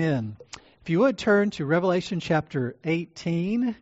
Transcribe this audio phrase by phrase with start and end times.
[0.00, 0.38] Amen.
[0.80, 3.76] If you would turn to Revelation chapter 18,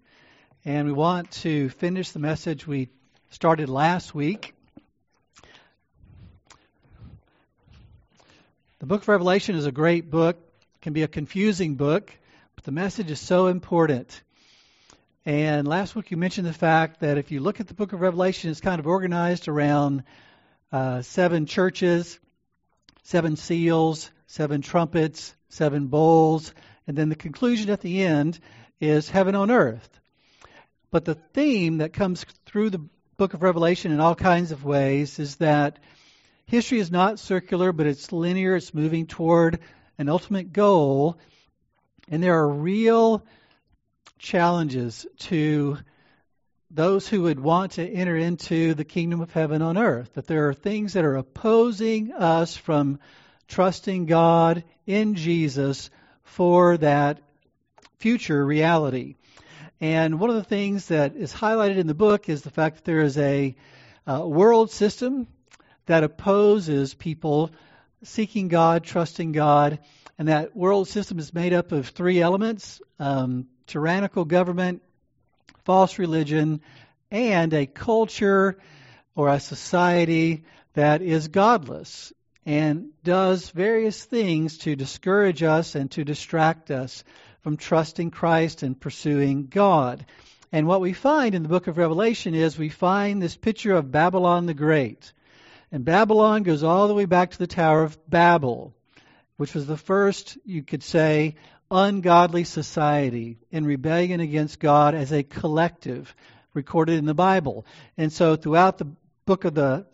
[0.64, 2.88] and we want to finish the message we
[3.30, 4.52] started last week.
[8.80, 10.36] The book of Revelation is a great book,
[10.74, 12.12] it can be a confusing book,
[12.56, 14.20] but the message is so important.
[15.24, 18.00] And last week you mentioned the fact that if you look at the book of
[18.00, 20.02] Revelation, it's kind of organized around
[20.72, 22.18] uh, seven churches,
[23.04, 26.54] seven seals, seven trumpets, seven bowls,
[26.86, 28.38] and then the conclusion at the end
[28.80, 29.88] is heaven on earth.
[30.90, 32.84] But the theme that comes through the
[33.16, 35.78] book of Revelation in all kinds of ways is that
[36.46, 39.58] history is not circular, but it's linear, it's moving toward
[39.98, 41.18] an ultimate goal,
[42.08, 43.24] and there are real
[44.18, 45.78] challenges to
[46.70, 50.12] those who would want to enter into the kingdom of heaven on earth.
[50.14, 52.98] That there are things that are opposing us from
[53.48, 55.90] trusting God in Jesus
[56.22, 57.20] for that
[57.98, 59.16] future reality.
[59.80, 62.84] And one of the things that is highlighted in the book is the fact that
[62.84, 63.56] there is a
[64.06, 65.26] uh, world system
[65.86, 67.50] that opposes people
[68.02, 69.78] seeking God, trusting God,
[70.18, 74.82] and that world system is made up of three elements um, tyrannical government,
[75.64, 76.60] false religion,
[77.10, 78.58] and a culture
[79.14, 82.12] or a society that is godless
[82.48, 87.04] and does various things to discourage us and to distract us
[87.42, 90.06] from trusting Christ and pursuing God.
[90.50, 93.92] And what we find in the book of Revelation is we find this picture of
[93.92, 95.12] Babylon the Great.
[95.70, 98.72] And Babylon goes all the way back to the Tower of Babel,
[99.36, 101.34] which was the first, you could say,
[101.70, 106.16] ungodly society in rebellion against God as a collective
[106.54, 107.66] recorded in the Bible.
[107.98, 108.88] And so throughout the
[109.26, 109.84] book of the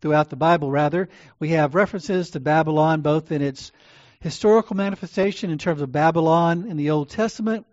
[0.00, 3.72] throughout the Bible rather, we have references to Babylon both in its
[4.20, 7.66] historical manifestation in terms of Babylon in the Old Testament,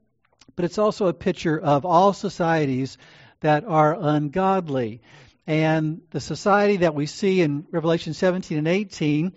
[0.55, 2.97] but it's also a picture of all societies
[3.41, 5.01] that are ungodly.
[5.45, 9.33] And the society that we see in Revelation 17 and 18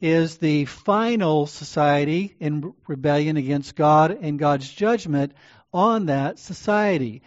[0.00, 5.32] is the final society in rebellion against God and God's judgment
[5.72, 7.22] on that society.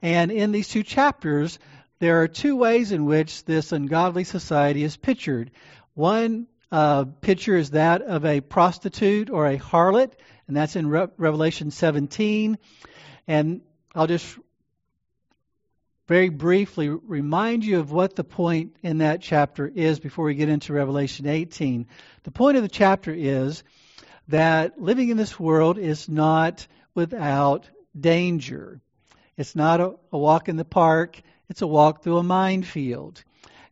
[0.00, 1.58] And in these two chapters,
[2.02, 5.52] there are two ways in which this ungodly society is pictured.
[5.94, 10.10] One uh, picture is that of a prostitute or a harlot,
[10.48, 12.58] and that's in Re- Revelation 17.
[13.28, 13.60] And
[13.94, 14.36] I'll just
[16.08, 20.48] very briefly remind you of what the point in that chapter is before we get
[20.48, 21.86] into Revelation 18.
[22.24, 23.62] The point of the chapter is
[24.26, 28.80] that living in this world is not without danger.
[29.36, 33.22] It's not a, a walk in the park, it's a walk through a minefield.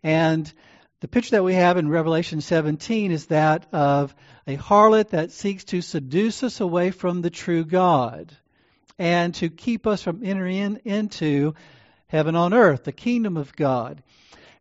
[0.02, 0.52] And
[1.00, 4.14] the picture that we have in Revelation 17 is that of
[4.46, 8.36] a harlot that seeks to seduce us away from the true God
[8.98, 11.54] and to keep us from entering into
[12.06, 14.02] heaven on earth, the kingdom of God.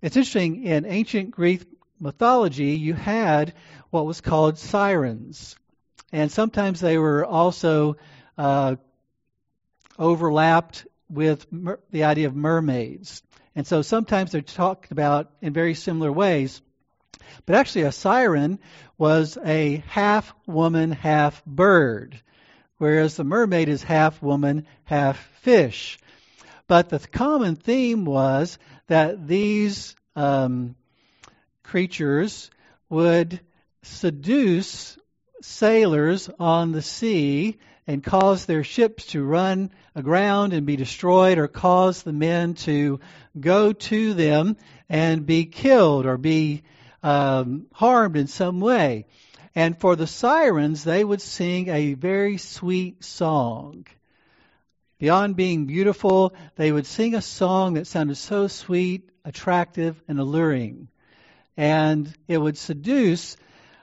[0.02, 1.64] It's interesting, in ancient Greek
[2.00, 3.54] mythology, you had
[3.90, 5.58] what was called sirens.
[6.14, 7.98] And sometimes they were also
[8.38, 8.78] uh,
[9.98, 13.22] overlapped with mer- the idea of mermaids.
[13.56, 16.62] And so sometimes they're talked about in very similar ways.
[17.46, 18.60] But actually, a siren
[18.98, 22.20] was a half woman, half bird,
[22.78, 26.00] whereas the mermaid is half woman, half fish.
[26.68, 30.76] But the common theme was that these um,
[31.64, 32.50] creatures
[32.90, 33.40] would
[33.82, 34.98] seduce
[35.42, 37.58] sailors on the sea
[37.90, 43.00] and cause their ships to run aground and be destroyed, or cause the men to
[43.40, 44.56] go to them
[44.88, 46.62] and be killed or be
[47.02, 49.08] um, harmed in some way.
[49.56, 53.88] And for the sirens, they would sing a very sweet song.
[55.00, 60.90] Beyond being beautiful, they would sing a song that sounded so sweet, attractive, and alluring.
[61.58, 63.36] And it would seduce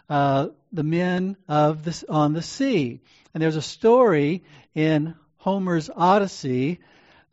[0.08, 3.00] uh, the men of the, on the sea.
[3.36, 4.44] And there's a story
[4.74, 6.80] in Homer's Odyssey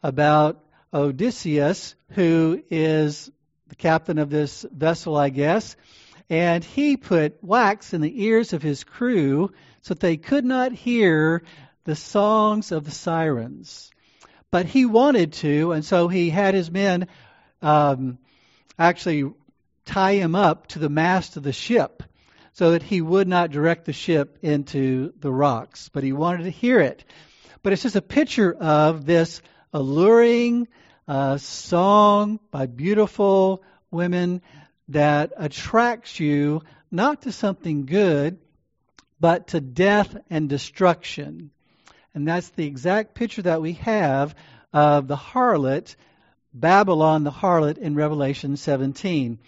[0.04, 0.62] about
[0.94, 3.32] Odysseus, who is
[3.70, 5.78] the captain of this vessel, I guess,
[6.30, 10.74] and he put wax in the ears of his crew so that they could not
[10.74, 11.44] hear
[11.86, 13.90] the songs of the sirens.
[14.52, 17.08] But he wanted to, and so he had his men
[17.62, 18.18] um,
[18.78, 19.32] actually
[19.86, 22.04] tie him up to the mast of the ship
[22.54, 26.50] so that he would not direct the ship into the rocks, but he wanted to
[26.50, 27.04] hear it.
[27.62, 29.42] But it's just a picture of this
[29.74, 30.68] alluring
[31.08, 34.42] uh, song by beautiful women
[34.90, 36.62] that attracts you
[36.92, 38.38] not to something good,
[39.20, 41.50] but to death and destruction.
[42.14, 44.36] And that's the exact picture that we have
[44.72, 45.96] of the harlot,
[46.54, 49.40] Babylon the harlot in Revelation 17.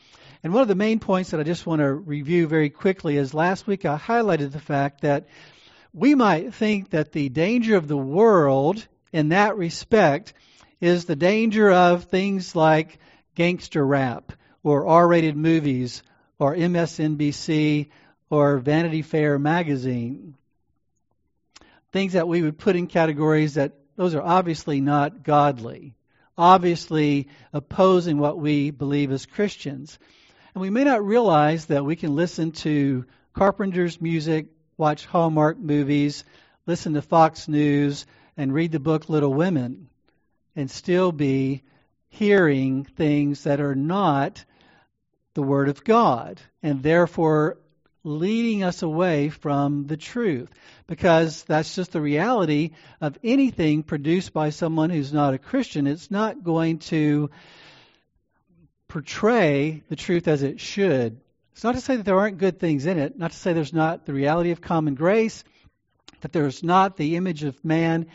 [0.45, 3.33] And one of the main points that I just want to review very quickly is
[3.33, 5.25] last week I highlighted the fact that
[5.91, 10.35] we might think that the danger of the world in that respect
[10.79, 12.99] is the danger of things like
[13.33, 16.03] gangster rap or R rated movies
[16.37, 17.89] or MSNBC
[18.29, 20.35] or Vanity Fair magazine.
[21.91, 25.95] Things that we would put in categories that those are obviously not godly,
[26.37, 29.97] obviously opposing what we believe as Christians.
[30.55, 33.03] And we may not realize that we can listen to
[33.33, 34.45] Carpenter's music,
[34.77, 36.23] watch Hallmark movies,
[36.65, 38.05] listen to Fox News,
[38.37, 39.89] and read the book Little Women,
[40.55, 41.61] and still be
[42.07, 44.45] hearing things that are not
[45.33, 47.57] the Word of God, and therefore
[48.05, 50.49] leading us away from the truth.
[50.87, 52.71] Because that's just the reality
[53.01, 55.85] of anything produced by someone who's not a Christian.
[55.85, 57.29] It's not going to
[58.95, 61.19] portray the truth as it should.
[61.51, 63.73] It's not to say that there aren't good things in it, not to say there's
[63.73, 65.43] not the reality of common grace,
[66.21, 68.05] that there's not the image of man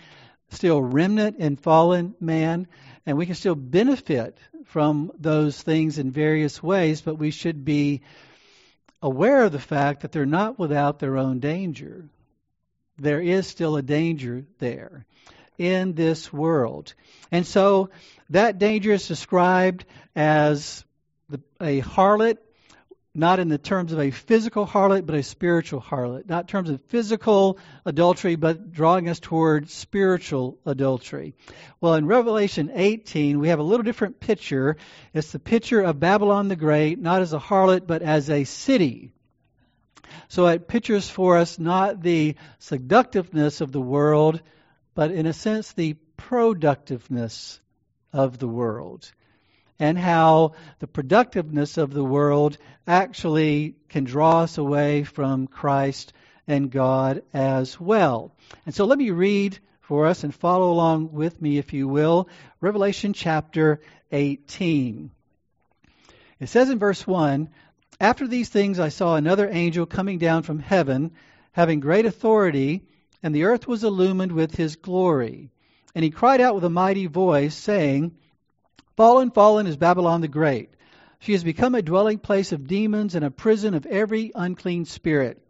[0.48, 2.66] still remnant in fallen man,
[3.04, 8.00] and we can still benefit from those things in various ways, but we should be
[9.02, 12.06] aware of the fact that they're not without their own danger.
[12.98, 15.04] There is still a danger there
[15.60, 16.94] in this world.
[17.30, 17.90] And so
[18.30, 19.84] that danger is described
[20.16, 20.82] as
[21.28, 22.38] the, a harlot,
[23.14, 26.26] not in the terms of a physical harlot, but a spiritual harlot.
[26.26, 31.34] Not in terms of physical adultery, but drawing us toward spiritual adultery.
[31.78, 34.78] Well, in Revelation 18, we have a little different picture.
[35.12, 39.12] It's the picture of Babylon the Great, not as a harlot, but as a city.
[40.28, 44.40] So it pictures for us not the seductiveness of the world,
[44.94, 47.60] but in a sense, the productiveness
[48.12, 49.10] of the world
[49.78, 56.12] and how the productiveness of the world actually can draw us away from Christ
[56.46, 58.32] and God as well.
[58.66, 62.28] And so let me read for us and follow along with me, if you will,
[62.60, 63.80] Revelation chapter
[64.12, 65.10] 18.
[66.38, 67.48] It says in verse 1
[67.98, 71.12] After these things I saw another angel coming down from heaven,
[71.52, 72.82] having great authority,
[73.22, 75.50] and the earth was illumined with his glory.
[75.94, 78.12] And he cried out with a mighty voice, saying,
[78.96, 80.70] Fallen, fallen is Babylon the Great.
[81.18, 85.42] She has become a dwelling place of demons and a prison of every unclean spirit,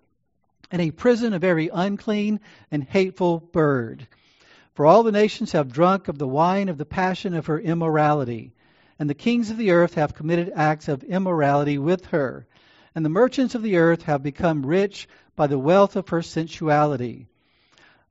[0.70, 2.40] and a prison of every unclean
[2.70, 4.08] and hateful bird.
[4.74, 8.52] For all the nations have drunk of the wine of the passion of her immorality,
[8.98, 12.46] and the kings of the earth have committed acts of immorality with her,
[12.94, 17.28] and the merchants of the earth have become rich by the wealth of her sensuality.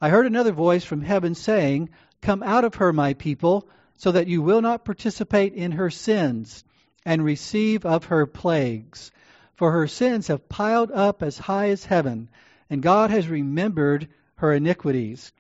[0.02, 1.90] I heard another voice from heaven saying,
[2.22, 3.68] Come out of her, my people,
[3.98, 6.64] so that you will not participate in her sins
[7.06, 9.12] and receive of her plagues.
[9.56, 12.30] For her sins have piled up as high as heaven,
[12.70, 15.34] and God has remembered her iniquities.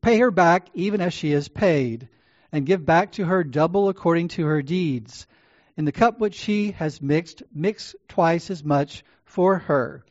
[0.00, 2.08] Pay her back even as she has paid,
[2.50, 5.28] and give back to her double according to her deeds.
[5.76, 10.04] In the cup which she has mixed, mix twice as much for her.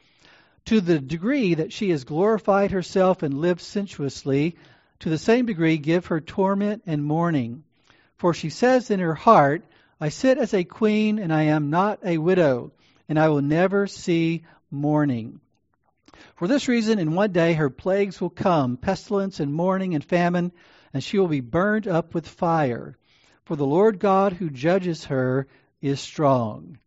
[0.68, 4.58] To the degree that she has glorified herself and lived sensuously,
[5.00, 7.63] to the same degree give her torment and mourning.
[8.18, 9.63] For she says in her heart,
[10.01, 12.74] I sit as a queen, and I am not a widow,
[13.08, 15.39] and I will never see mourning.
[16.36, 20.51] For this reason, in one day her plagues will come pestilence and mourning and famine,
[20.94, 22.98] and she will be burned up with fire.
[23.46, 25.48] For the Lord God who judges her
[25.82, 26.77] is strong.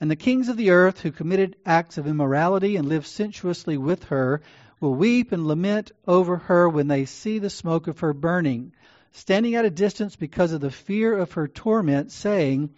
[0.00, 4.04] And the kings of the earth who committed acts of immorality and lived sensuously with
[4.04, 4.42] her
[4.80, 8.72] will weep and lament over her when they see the smoke of her burning,
[9.12, 12.70] standing at a distance because of the fear of her torment, saying,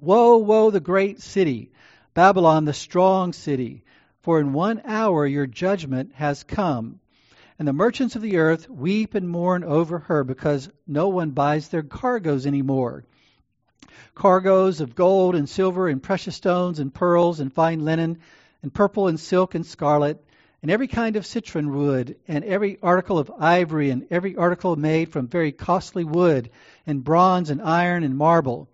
[0.00, 1.70] Woe, woe, the great city,
[2.14, 3.84] Babylon, the strong city,
[4.22, 6.98] for in one hour your judgment has come.
[7.58, 11.68] And the merchants of the earth weep and mourn over her because no one buys
[11.68, 13.04] their cargoes anymore.
[14.14, 18.18] Cargoes of gold and silver and precious stones and pearls and fine linen
[18.62, 20.22] and purple and silk and scarlet
[20.60, 25.08] and every kind of citron wood, and every article of ivory, and every article made
[25.08, 26.50] from very costly wood,
[26.86, 28.68] and bronze, and iron, and marble,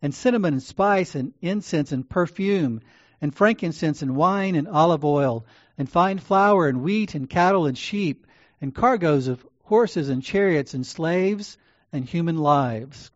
[0.00, 2.80] and cinnamon, and spice, and incense, and perfume,
[3.20, 5.44] and frankincense, and wine, and olive oil,
[5.76, 8.26] and fine flour, and wheat, and cattle, and sheep,
[8.62, 11.58] and cargoes of horses, and chariots, and slaves,
[11.92, 13.10] and human lives.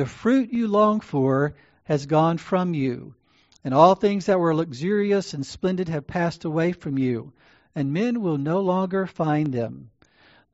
[0.00, 1.52] The fruit you long for
[1.84, 3.16] has gone from you
[3.62, 7.34] and all things that were luxurious and splendid have passed away from you,
[7.74, 9.90] and men will no longer find them.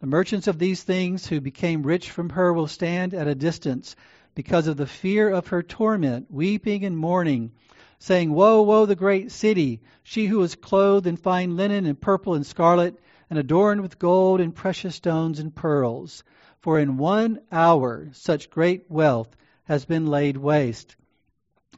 [0.00, 3.94] The merchants of these things who became rich from her will stand at a distance
[4.34, 7.52] because of the fear of her torment, weeping and mourning,
[8.00, 12.34] saying, Woe, woe, the great city, she who was clothed in fine linen and purple
[12.34, 12.98] and scarlet,
[13.30, 16.24] and adorned with gold and precious stones and pearls.
[16.60, 20.96] For in one hour such great wealth has been laid waste.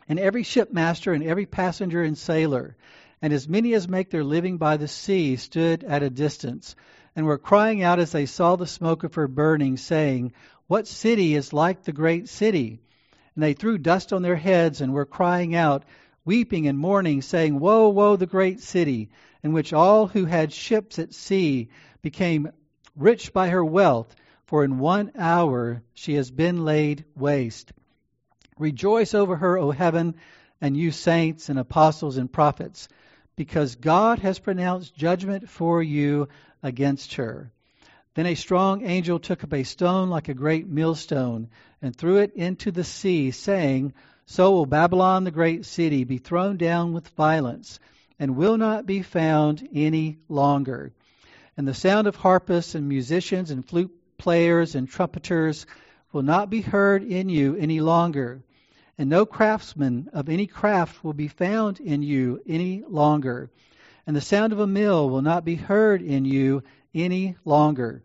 [0.09, 2.77] And every shipmaster and every passenger and sailor,
[3.21, 6.77] and as many as make their living by the sea, stood at a distance
[7.17, 10.33] and were crying out as they saw the smoke of her burning, saying,
[10.69, 12.81] What city is like the great city?
[13.35, 15.85] And they threw dust on their heads and were crying out,
[16.25, 19.11] weeping and mourning, saying, Woe, woe, the great city,
[19.43, 21.69] in which all who had ships at sea
[22.03, 22.53] became
[22.95, 24.15] rich by her wealth,
[24.49, 27.71] for in one hour she has been laid waste.
[28.59, 30.15] Rejoice over her, O heaven,
[30.59, 32.89] and you saints and apostles and prophets,
[33.37, 36.29] because God has pronounced judgment for you
[36.63, 37.53] against her.
[38.15, 41.51] Then a strong angel took up a stone like a great millstone
[41.83, 43.93] and threw it into the sea, saying,
[44.25, 47.81] So will Babylon the great city be thrown down with violence,
[48.19, 50.95] and will not be found any longer.
[51.55, 55.67] And the sound of harpists and musicians and flute players and trumpeters
[56.13, 58.43] will not be heard in you any longer.
[58.99, 63.51] And no craftsman of any craft will be found in you any longer
[64.09, 66.63] and the sound of a mill will not be heard in you
[66.95, 68.03] any longer.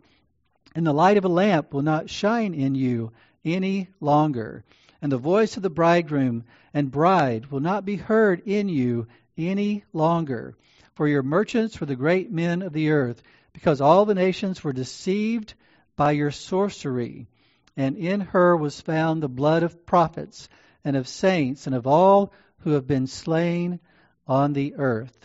[0.75, 3.13] And the light of a lamp will not shine in you
[3.45, 4.65] any longer.
[5.01, 6.43] And the voice of the bridegroom
[6.73, 10.55] and bride will not be heard in you any longer.
[10.95, 14.73] For your merchants were the great men of the earth, because all the nations were
[14.73, 15.53] deceived
[15.95, 17.27] by your sorcery.
[17.75, 20.47] And in her was found the blood of prophets
[20.83, 23.79] and of saints and of all who have been slain
[24.27, 25.17] on the earth.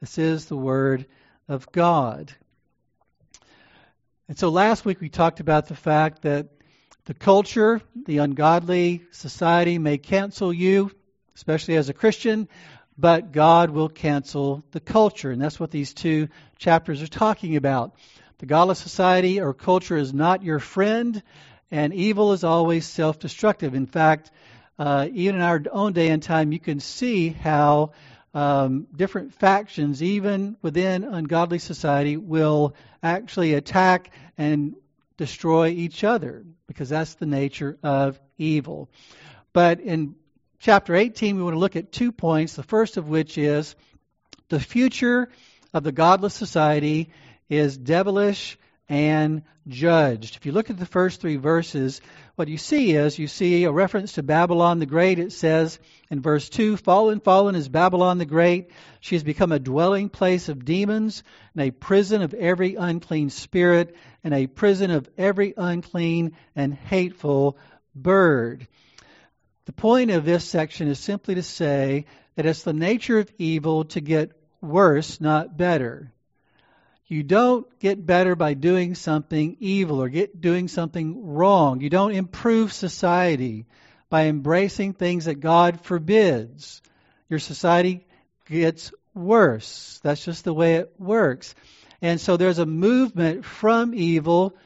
[0.00, 1.06] This is the Word
[1.48, 2.32] of God.
[4.28, 6.48] And so last week we talked about the fact that
[7.04, 10.90] the culture, the ungodly society may cancel you,
[11.34, 12.48] especially as a Christian,
[12.96, 15.30] but God will cancel the culture.
[15.30, 17.96] And that's what these two chapters are talking about.
[18.42, 21.22] The godless society or culture is not your friend,
[21.70, 23.76] and evil is always self destructive.
[23.76, 24.32] In fact,
[24.80, 27.92] uh, even in our own day and time, you can see how
[28.34, 34.74] um, different factions, even within ungodly society, will actually attack and
[35.16, 38.90] destroy each other because that's the nature of evil.
[39.52, 40.16] But in
[40.58, 42.56] chapter 18, we want to look at two points.
[42.56, 43.76] The first of which is
[44.48, 45.28] the future
[45.72, 47.10] of the godless society
[47.52, 50.36] is devilish and judged.
[50.36, 52.00] If you look at the first three verses,
[52.34, 55.18] what you see is you see a reference to Babylon the Great.
[55.18, 55.78] It says
[56.10, 58.70] in verse 2 Fallen, fallen is Babylon the Great.
[59.00, 61.22] She has become a dwelling place of demons
[61.54, 67.58] and a prison of every unclean spirit and a prison of every unclean and hateful
[67.94, 68.66] bird.
[69.66, 73.84] The point of this section is simply to say that it's the nature of evil
[73.84, 74.32] to get
[74.62, 76.11] worse, not better.
[77.06, 81.80] You don't get better by doing something evil or get doing something wrong.
[81.80, 83.66] You don't improve society
[84.08, 86.80] by embracing things that God forbids.
[87.28, 88.06] Your society
[88.46, 90.00] gets worse.
[90.02, 91.54] That's just the way it works.
[92.00, 94.56] And so there's a movement from evil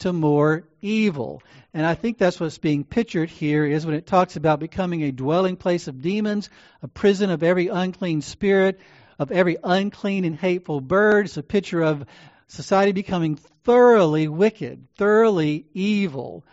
[0.00, 1.42] to more evil.
[1.72, 5.12] And I think that's what's being pictured here is when it talks about becoming a
[5.12, 6.50] dwelling place of demons,
[6.82, 8.80] a prison of every unclean spirit,
[9.18, 11.26] of every unclean and hateful bird.
[11.26, 12.04] It's a picture of
[12.48, 16.44] society becoming thoroughly wicked, thoroughly evil,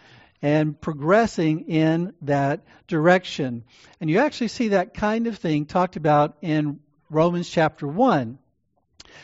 [0.41, 3.63] and progressing in that direction.
[4.00, 8.39] And you actually see that kind of thing talked about in Romans chapter 1.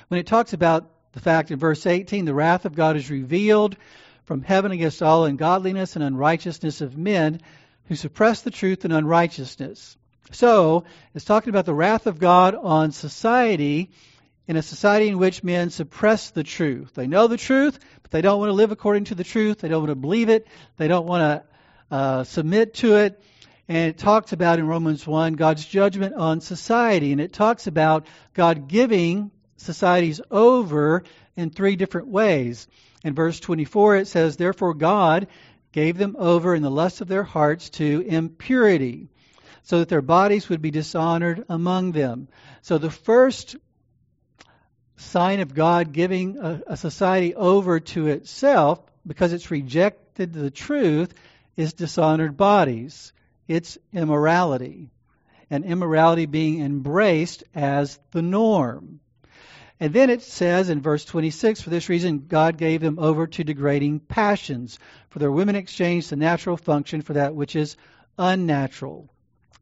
[0.10, 3.78] When it talks about the fact in verse 18, the wrath of God is revealed
[4.26, 7.42] from heaven against all ungodliness and unrighteousness of men
[7.86, 9.98] who suppress the truth in unrighteousness.
[10.32, 13.92] So, it's talking about the wrath of God on society
[14.48, 16.94] in a society in which men suppress the truth.
[16.94, 19.60] They know the truth, but they don't want to live according to the truth.
[19.60, 20.48] They don't want to believe it.
[20.78, 23.22] They don't want to uh, submit to it.
[23.70, 27.12] And it talks about in Romans 1 God's judgment on society.
[27.12, 31.04] And it talks about God giving societies over
[31.36, 32.68] in three different ways.
[33.04, 35.28] In verse 24, it says, Therefore God
[35.74, 39.10] gave them over in the lust of their hearts to impurity
[39.68, 42.30] so that their bodies would be dishonored among them.
[42.62, 43.58] So the first
[44.96, 51.14] sign of God giving a, a society over to itself, because it's rejected the truth,
[51.58, 53.12] is dishonored bodies.
[53.50, 54.90] It's immorality.
[55.50, 59.02] and immorality being embraced as the norm.
[59.82, 63.44] And then it says in verse 26, for this reason God gave them over to
[63.44, 67.76] degrading passions, for their women exchanged the natural function for that which is
[68.18, 69.10] unnatural.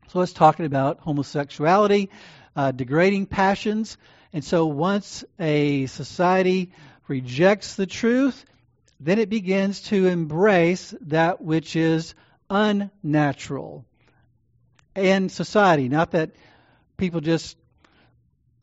[0.10, 2.10] So it's talking about homosexuality,
[2.56, 3.98] uh, degrading passions.
[4.34, 6.72] And so once a society
[7.08, 8.46] rejects the truth,
[9.00, 12.16] then it begins to embrace that which is
[12.50, 13.86] unnatural
[14.96, 15.90] in society.
[15.90, 16.32] Not that
[16.98, 17.58] people just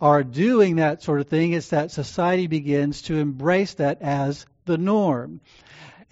[0.00, 4.78] are doing that sort of thing, it's that society begins to embrace that as the
[4.78, 5.40] norm.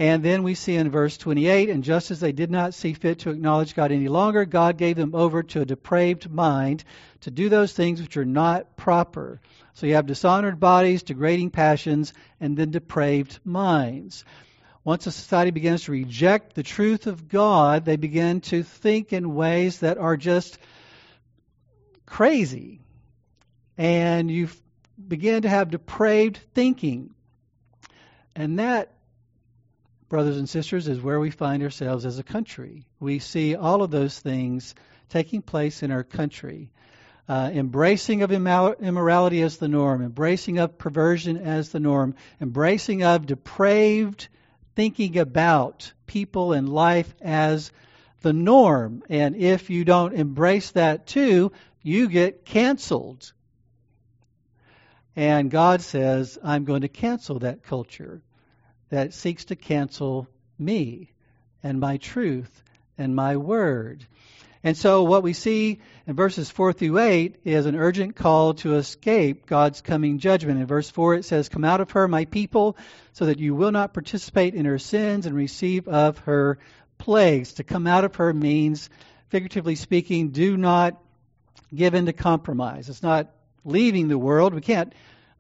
[0.01, 3.19] And then we see in verse 28, and just as they did not see fit
[3.19, 6.85] to acknowledge God any longer, God gave them over to a depraved mind
[7.21, 9.43] to do those things which are not proper.
[9.75, 14.25] So you have dishonored bodies, degrading passions, and then depraved minds.
[14.85, 19.35] Once a society begins to reject the truth of God, they begin to think in
[19.35, 20.57] ways that are just
[22.07, 22.81] crazy.
[23.77, 24.49] And you
[25.07, 27.11] begin to have depraved thinking.
[28.35, 28.95] And that,
[30.11, 32.85] brothers and sisters, is where we find ourselves as a country.
[32.99, 34.75] We see all of those things
[35.09, 36.73] taking place in our country.
[37.29, 43.25] Uh, embracing of immorality as the norm, embracing of perversion as the norm, embracing of
[43.25, 44.29] depraved
[44.75, 47.71] thinking about people and life as
[48.23, 49.05] the norm.
[49.09, 51.53] And if you don't embrace that too,
[51.83, 53.33] you get canceled.
[55.15, 58.23] And God says, I'm going to cancel that culture
[58.91, 60.29] that seeks to cancel
[60.59, 61.11] me
[61.63, 62.63] and my truth
[62.99, 64.07] and my word.
[64.63, 68.75] And so what we see in verses 4 through 8 is an urgent call to
[68.75, 70.61] escape God's coming judgment.
[70.61, 72.77] In verse 4 it says, Come out of her, my people,
[73.15, 76.59] so that you will not participate in her sins and receive of her
[76.99, 77.55] plagues.
[77.55, 78.91] To come out of her means,
[79.31, 81.01] figuratively speaking, do not
[81.75, 82.91] give in to compromise.
[82.91, 83.31] It's not
[83.65, 84.53] leaving the world.
[84.53, 84.93] We can't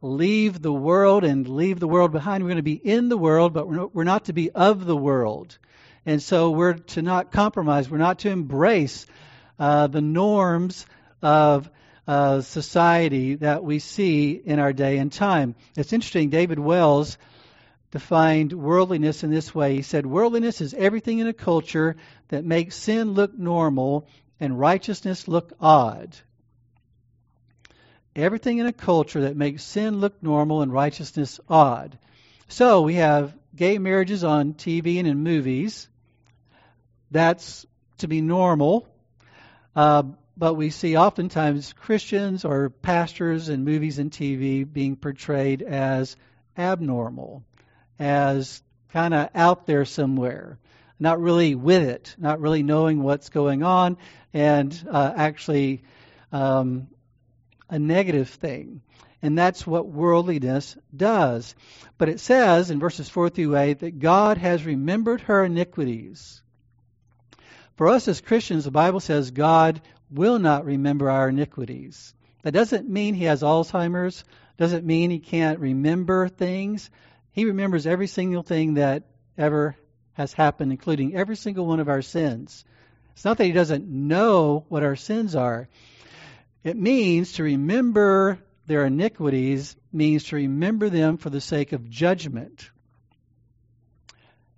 [0.02, 2.42] leave the world and leave the world behind.
[2.42, 5.59] We're going to be in the world, but we're not to be of the world.
[6.07, 7.90] And so we're to not compromise.
[7.90, 9.07] We're not to embrace
[9.59, 10.87] uh, the norms
[11.22, 11.68] of
[12.09, 15.55] uh, society that we see in our day and time.
[15.77, 17.18] It's interesting, David Wells
[17.90, 19.77] defined worldliness in this way.
[19.77, 21.96] He said, Worldliness is everything in a culture
[22.29, 26.16] that makes sin look normal and righteousness look odd.
[28.16, 31.99] Everything in a culture that makes sin look normal and righteousness odd.
[32.49, 35.88] So we have gay marriages on TV and in movies.
[37.11, 37.66] That's
[37.99, 38.88] to be normal.
[39.77, 40.03] Uh,
[40.37, 46.16] but we see oftentimes Christians or pastors in movies and TV being portrayed as
[46.57, 47.44] abnormal,
[47.99, 50.59] as kind of out there somewhere,
[50.99, 53.99] not really with it, not really knowing what's going on,
[54.33, 55.83] and uh, actually
[56.33, 56.88] um,
[57.70, 58.83] a negative thing.
[59.22, 61.54] And that's what worldliness does.
[61.98, 66.42] But it says in verses 4 through 8 that God has remembered her iniquities.
[67.76, 69.80] For us as Christians, the Bible says God
[70.11, 72.14] will not remember our iniquities.
[72.42, 74.24] That doesn't mean he has Alzheimer's,
[74.56, 76.90] doesn't mean he can't remember things.
[77.33, 79.04] He remembers every single thing that
[79.38, 79.76] ever
[80.14, 82.64] has happened, including every single one of our sins.
[83.12, 85.68] It's not that he doesn't know what our sins are.
[86.62, 92.70] It means to remember their iniquities means to remember them for the sake of judgment.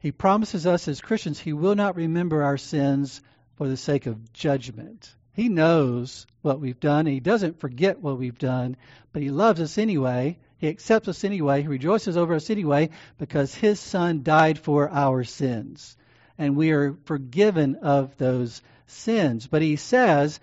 [0.00, 3.22] He promises us as Christians he will not remember our sins
[3.54, 5.14] for the sake of judgment.
[5.32, 7.06] He knows what we've done.
[7.06, 8.76] He doesn't forget what we've done,
[9.12, 10.38] but he loves us anyway.
[10.58, 11.62] He accepts us anyway.
[11.62, 15.96] He rejoices over us anyway because his son died for our sins.
[16.36, 19.46] And we are forgiven of those sins.
[19.46, 20.40] But he says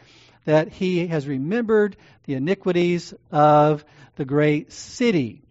[0.49, 3.85] that he has remembered the iniquities of
[4.15, 5.43] the great city.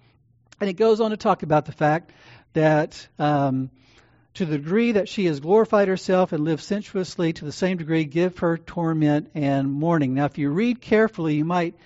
[0.60, 2.10] And it goes on to talk about the fact
[2.52, 3.70] that um,
[4.34, 8.06] to the degree that she has glorified herself and lived sensuously, to the same degree
[8.06, 10.14] give her torment and mourning.
[10.14, 11.76] Now, if you read carefully, you might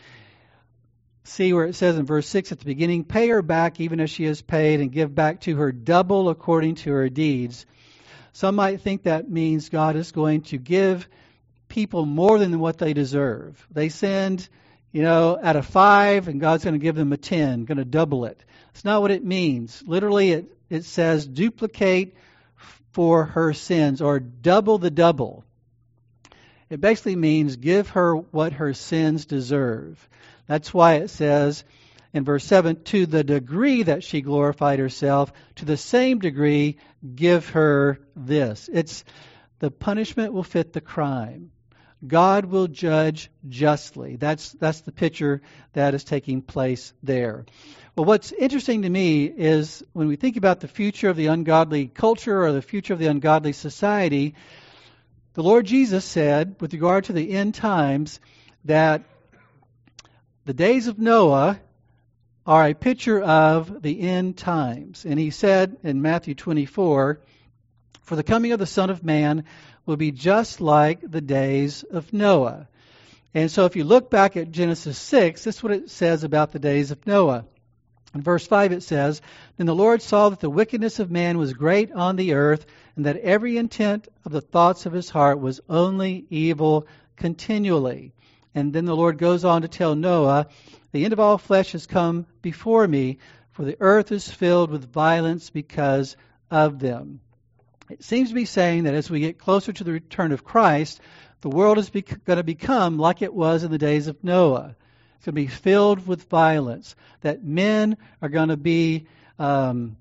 [1.25, 4.09] see where it says in verse 6 at the beginning, Pay her back even as
[4.09, 7.67] she has paid, and give back to her double according to her deeds.
[8.33, 11.07] Some might think that means God is going to give
[11.73, 13.67] people more than what they deserve.
[13.71, 14.47] They sinned,
[14.93, 17.85] you know, at a five, and God's going to give them a ten, going to
[17.87, 18.45] double it.
[18.75, 19.83] It's not what it means.
[19.87, 22.15] Literally, it, it says duplicate
[22.93, 25.45] for her sins, or double the double.
[26.69, 30.07] It basically means give her what her sins deserve.
[30.47, 31.65] That's why it says
[32.13, 36.77] in verse 7 to the degree that she glorified herself, to the same degree
[37.15, 38.69] give her this.
[38.71, 39.05] It's
[39.59, 41.52] the punishment will fit the crime.
[42.07, 44.17] God will judge justly.
[44.17, 45.41] That's, that's the picture
[45.73, 47.45] that is taking place there.
[47.95, 51.87] Well, what's interesting to me is when we think about the future of the ungodly
[51.87, 54.35] culture or the future of the ungodly society,
[55.35, 58.19] the Lord Jesus said, with regard to the end times,
[58.65, 59.03] that
[60.45, 61.61] the days of Noah
[62.45, 65.05] are a picture of the end times.
[65.05, 67.21] And he said in Matthew 24,
[68.03, 69.45] For the coming of the Son of Man
[69.87, 72.69] will be just like the days of Noah.
[73.35, 76.53] And so if you look back at Genesis 6, this is what it says about
[76.53, 77.45] the days of Noah.
[78.15, 79.23] In verse 5 it says,
[79.57, 83.07] Then the Lord saw that the wickedness of man was great on the earth, and
[83.07, 88.13] that every intent of the thoughts of his heart was only evil continually.
[88.55, 90.49] And then the Lord goes on to tell Noah,
[90.93, 93.19] The end of all flesh has come before me,
[93.53, 96.17] for the earth is filled with violence because
[96.51, 97.21] of them.
[97.93, 100.99] It seems to be saying that as we get closer to the return of Christ,
[101.43, 104.75] the world is bec- going to become like it was in the days of Noah.
[105.17, 106.97] It's going to be filled with violence.
[107.21, 109.99] That men are going to be um,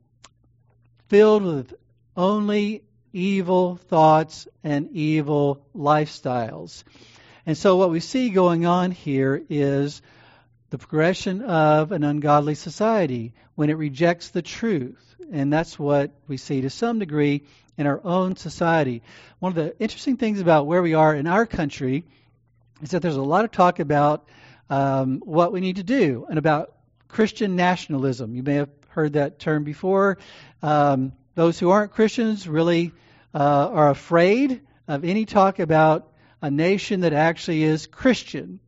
[1.09, 1.73] filled with
[2.15, 6.85] only evil thoughts and evil lifestyles.
[7.45, 10.01] And so, what we see going on here is
[10.69, 15.10] the progression of an ungodly society when it rejects the truth.
[15.31, 17.43] And that's what we see to some degree
[17.77, 19.01] in our own society.
[19.39, 22.05] One of the interesting things about where we are in our country
[22.81, 24.27] is that there's a lot of talk about
[24.69, 26.73] um, what we need to do and about
[27.07, 28.35] Christian nationalism.
[28.35, 30.17] You may have heard that term before.
[30.61, 32.91] Um, those who aren't Christians really
[33.33, 38.59] uh, are afraid of any talk about a nation that actually is Christian.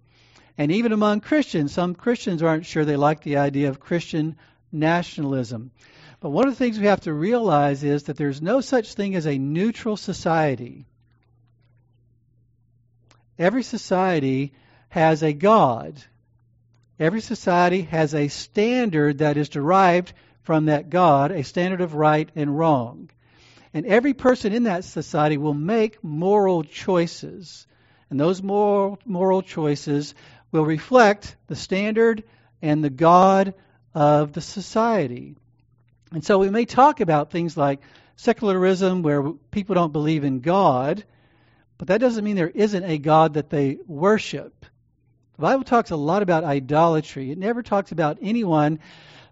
[0.58, 4.38] And even among Christians, some Christians aren't sure they like the idea of Christian
[4.72, 5.72] nationalism.
[6.24, 9.14] But one of the things we have to realize is that there's no such thing
[9.16, 10.86] as a neutral society.
[13.38, 14.54] Every society
[14.88, 16.02] has a God.
[16.98, 22.30] Every society has a standard that is derived from that God, a standard of right
[22.38, 23.10] and wrong.
[23.74, 27.68] And every person in that society will make moral choices.
[28.10, 30.16] And those moral, moral choices
[30.54, 32.24] will reflect the standard
[32.62, 33.56] and the God
[33.94, 35.36] of the society.
[36.14, 37.82] And so we may talk about things like
[38.16, 41.04] secularism, where people don't believe in God,
[41.80, 44.66] but that doesn't mean there isn't a God that they worship.
[45.36, 47.32] The Bible talks a lot about idolatry.
[47.32, 48.80] It never talks about anyone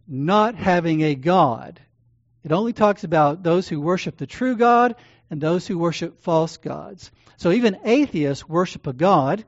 [0.07, 1.79] not having a God.
[2.43, 4.95] It only talks about those who worship the true God
[5.29, 7.11] and those who worship false gods.
[7.37, 9.45] So even atheists worship a God,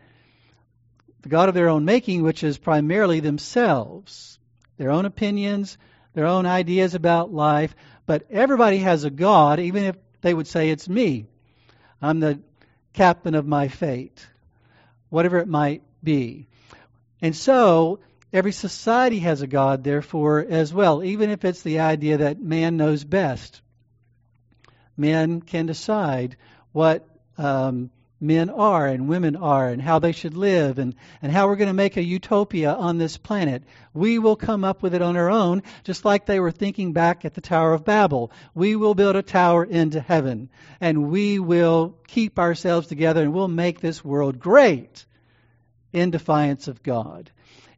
[1.23, 4.37] the God of their own making, which is primarily themselves,
[4.77, 5.79] their own opinions,
[6.13, 7.75] their own ideas about life.
[8.05, 11.25] But everybody has a God, even if they would say it's me.
[12.01, 12.39] I'm the
[12.93, 14.25] captain of my fate,
[15.09, 16.47] whatever it might be.
[17.21, 17.99] And so,
[18.31, 22.77] every society has a God, therefore, as well, even if it's the idea that man
[22.77, 23.61] knows best.
[24.97, 26.35] Men can decide
[26.71, 27.89] what um,
[28.23, 31.67] men are and women are and how they should live and, and how we're going
[31.67, 33.63] to make a utopia on this planet.
[33.93, 37.25] We will come up with it on our own, just like they were thinking back
[37.25, 38.31] at the Tower of Babel.
[38.55, 43.47] We will build a tower into heaven and we will keep ourselves together and we'll
[43.47, 45.05] make this world great
[45.91, 47.29] in defiance of God.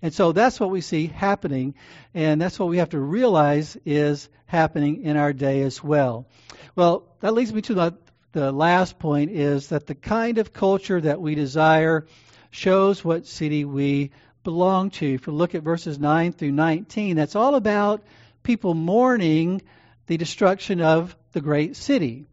[0.01, 1.73] And so that's what we see happening,
[2.13, 6.27] and that's what we have to realize is happening in our day as well.
[6.75, 7.97] Well, that leads me to the,
[8.35, 12.05] the last point is that the kind of culture that we desire
[12.51, 14.11] shows what city we
[14.43, 15.13] belong to.
[15.13, 18.03] If you look at verses 9 through 19, that's all about
[18.43, 19.61] people mourning
[20.07, 22.25] the destruction of the great city.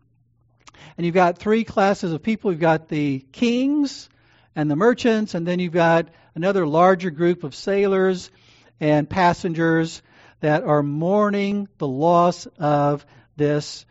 [0.98, 2.50] And you've got three classes of people.
[2.50, 4.08] You've got the kings,
[4.56, 8.28] and the merchants, and then you've got another larger group of sailors
[8.80, 10.02] and passengers
[10.40, 13.86] that are mourning the loss of this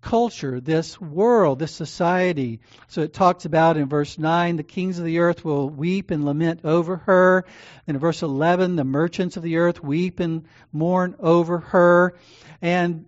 [0.00, 2.60] culture, this world, this society.
[2.86, 6.24] So it talks about in verse 9, the kings of the earth will weep and
[6.24, 7.44] lament over her.
[7.86, 12.16] In verse 11, the merchants of the earth weep and mourn over her.
[12.62, 13.06] And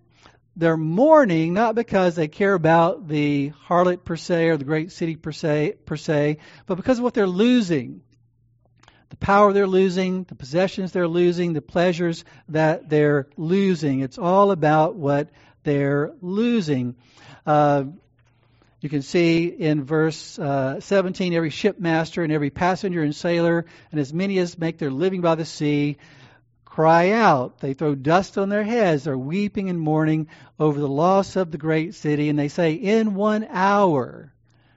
[0.56, 5.16] they're mourning not because they care about the harlot per se or the great city
[5.16, 8.02] per se, per se, but because of what they're losing.
[9.10, 14.00] The power they're losing, the possessions they're losing, the pleasures that they're losing.
[14.00, 15.30] It's all about what
[15.62, 16.96] they're losing.
[17.46, 17.84] Uh,
[18.80, 24.00] you can see in verse uh, 17 every shipmaster and every passenger and sailor, and
[24.00, 25.98] as many as make their living by the sea,
[26.64, 27.58] cry out.
[27.58, 29.04] They throw dust on their heads.
[29.04, 32.30] They're weeping and mourning over the loss of the great city.
[32.30, 34.32] And they say, In one hour.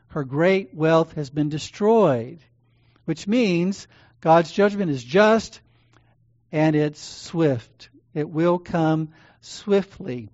[0.09, 2.39] her great wealth has been destroyed,
[3.05, 3.87] which means
[4.21, 5.61] God's judgment is just
[6.51, 7.89] and it's swift.
[8.13, 9.09] It will come
[9.41, 10.29] swiftly.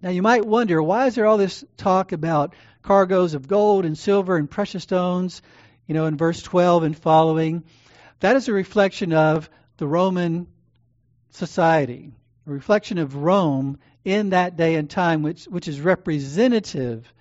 [0.00, 3.98] Now you might wonder, why is there all this talk about cargoes of gold and
[3.98, 5.42] silver and precious stones,
[5.86, 7.64] you know, in verse 12 and following?
[8.20, 10.46] That is a reflection of the Roman
[11.30, 12.12] society,
[12.46, 17.12] a reflection of Rome in that day and time, which, which is representative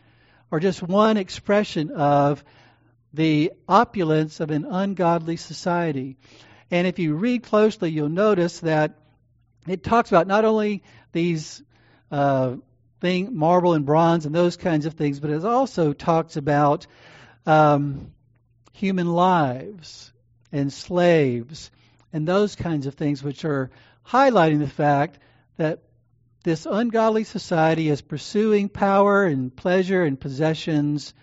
[0.51, 2.43] or just one expression of
[3.11, 6.17] the opulence of an ungodly society.
[6.69, 8.93] And if you read closely, you'll notice that
[9.67, 11.63] it talks about not only these
[12.11, 12.55] uh,
[12.99, 16.87] thing, marble and bronze and those kinds of things, but it also talks about
[17.45, 18.11] um,
[18.73, 20.11] human lives
[20.51, 21.71] and slaves
[22.13, 23.69] and those kinds of things, which are
[24.05, 25.19] highlighting the fact
[25.57, 25.83] that
[26.43, 31.13] this ungodly society is pursuing power and pleasure and possessions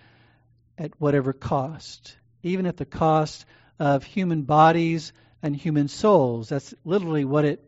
[0.77, 3.47] at whatever cost, even at the cost
[3.79, 6.49] of human bodies and human souls.
[6.49, 7.65] That's literally what it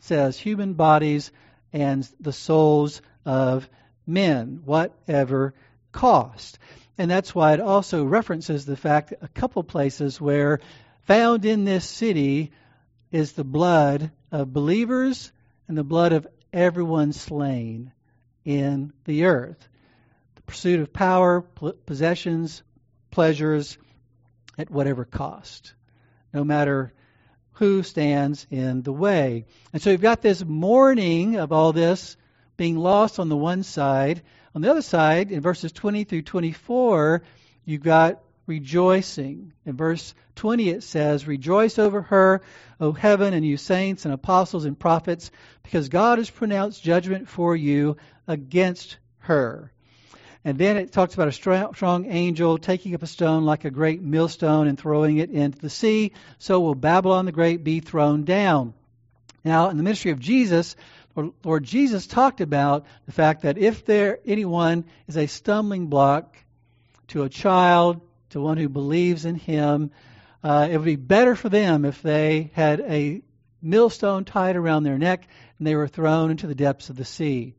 [0.00, 1.32] says human bodies
[1.72, 3.68] and the souls of
[4.06, 5.54] men, whatever
[5.92, 6.58] cost.
[6.98, 10.60] And that's why it also references the fact a couple places where
[11.02, 12.52] found in this city
[13.10, 15.32] is the blood of believers
[15.68, 17.92] and the blood of everyone slain
[18.44, 19.68] in the earth.
[20.36, 22.62] The pursuit of power, possessions,
[23.10, 23.78] pleasures
[24.58, 25.74] at whatever cost,
[26.32, 26.92] no matter
[27.52, 29.46] who stands in the way.
[29.72, 32.16] And so you've got this mourning of all this
[32.56, 34.22] being lost on the one side.
[34.54, 37.22] On the other side, in verses 20 through 24,
[37.64, 39.52] you've got rejoicing.
[39.64, 42.42] In verse 20, it says, Rejoice over her,
[42.80, 45.30] O heaven, and you saints and apostles and prophets,
[45.62, 49.72] because God has pronounced judgment for you against her.
[50.44, 54.02] And then it talks about a strong angel taking up a stone like a great
[54.02, 56.12] millstone and throwing it into the sea.
[56.38, 58.74] So will Babylon the Great be thrown down.
[59.44, 60.76] Now, in the ministry of Jesus,
[61.14, 66.36] Lord Jesus talked about the fact that if there anyone is a stumbling block
[67.08, 69.90] to a child, to one who believes in Him,
[70.42, 73.22] uh, it would be better for them if they had a
[73.60, 77.54] millstone tied around their neck and they were thrown into the depths of the sea.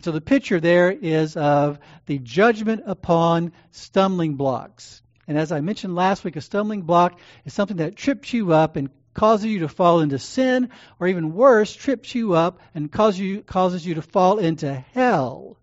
[0.00, 5.02] So the picture there is of the judgment upon stumbling blocks.
[5.28, 8.76] And as I mentioned last week, a stumbling block is something that trips you up
[8.76, 10.68] and causes you to fall into sin,
[11.00, 15.56] or even worse, trips you up and causes you, causes you to fall into hell.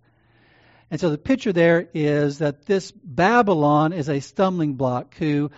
[0.91, 5.51] And so the picture there is that this Babylon is a stumbling block who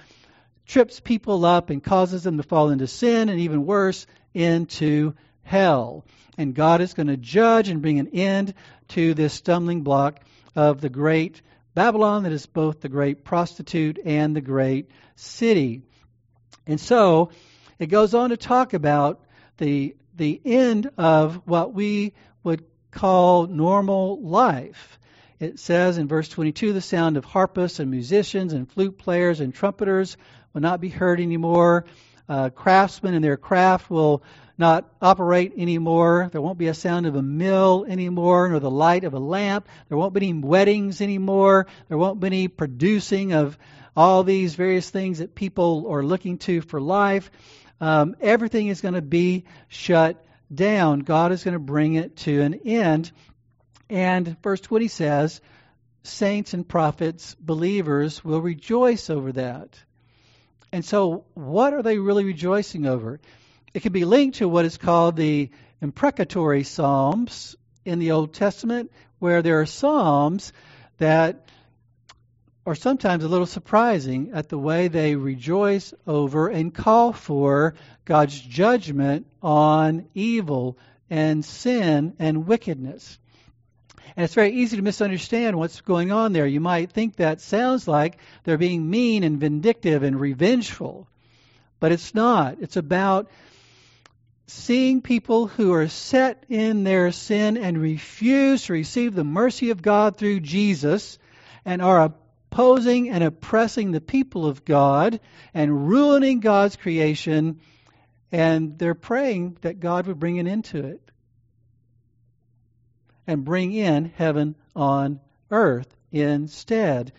[0.68, 6.06] trips people up and causes them to fall into sin, and even worse, into hell.
[6.38, 8.54] And God is going to judge and bring an end
[8.90, 10.20] to this stumbling block
[10.56, 11.42] of the great
[11.74, 15.84] Babylon that is both the great prostitute and the great city.
[16.68, 17.32] And so
[17.80, 19.22] it goes on to talk about
[19.58, 24.98] the the end of what we would call normal life.
[25.40, 29.54] It says in verse 22 the sound of harpists and musicians and flute players and
[29.54, 30.16] trumpeters
[30.54, 31.86] will not be heard anymore.
[32.28, 34.24] Uh, craftsmen and their craft will
[34.58, 36.30] not operate anymore.
[36.32, 39.68] There won't be a sound of a mill anymore, nor the light of a lamp.
[39.90, 41.68] There won't be any weddings anymore.
[41.90, 43.58] There won't be any producing of
[43.96, 47.30] all these various things that people are looking to for life.
[47.82, 51.00] Um, everything is going to be shut down.
[51.00, 53.12] God is going to bring it to an end.
[53.90, 55.42] And verse 20 says,
[56.04, 59.78] saints and prophets, believers, will rejoice over that.
[60.72, 63.20] And so, what are they really rejoicing over?
[63.74, 65.50] It can be linked to what is called the
[65.82, 70.54] imprecatory Psalms in the Old Testament, where there are Psalms
[70.98, 71.48] that
[72.66, 77.76] are sometimes a little surprising at the way they rejoice over and call for
[78.06, 80.78] God's judgment on evil
[81.10, 83.20] and sin and wickedness.
[84.18, 86.48] And it's very easy to misunderstand what's going on there.
[86.48, 91.08] You might think that sounds like they're being mean and vindictive and revengeful,
[91.80, 92.58] but it's not.
[92.62, 93.30] It's about
[94.48, 99.82] seeing people who are set in their sin and refuse to receive the mercy of
[99.82, 101.20] God through Jesus
[101.66, 102.14] and are
[102.56, 105.20] opposing and oppressing the people of God
[105.54, 107.60] and ruining God's creation,
[108.32, 111.02] and they're praying that God would bring an end to it
[113.28, 115.20] and bring in heaven on
[115.52, 117.12] earth instead.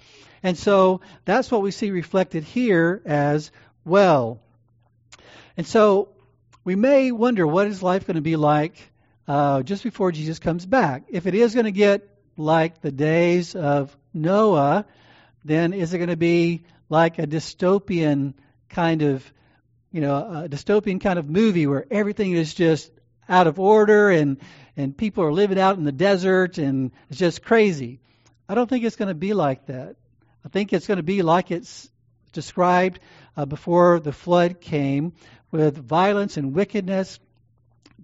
[0.42, 3.50] And so that's what we see reflected here as
[3.84, 4.40] well.
[5.58, 6.08] And so
[6.64, 8.90] we may wonder what is life going to be like
[9.28, 11.04] uh, just before Jesus comes back.
[11.10, 14.86] If it is going to get like the days of Noah,
[15.46, 18.34] then is it going to be like a dystopian
[18.68, 19.24] kind of,
[19.92, 22.90] you know, a dystopian kind of movie where everything is just
[23.28, 24.38] out of order and
[24.76, 28.00] and people are living out in the desert and it's just crazy.
[28.48, 29.96] I don't think it's going to be like that.
[30.44, 31.90] I think it's going to be like it's
[32.32, 33.00] described
[33.36, 35.14] uh, before the flood came,
[35.50, 37.18] with violence and wickedness